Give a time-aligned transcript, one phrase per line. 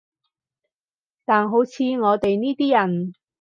[1.25, 3.13] 但好似我哋呢啲人